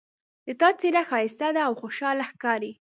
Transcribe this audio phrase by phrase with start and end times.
[0.47, 2.71] د تا څېره ښایسته ده او خوشحاله ښکاري